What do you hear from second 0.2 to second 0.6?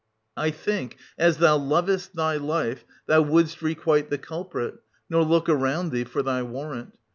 I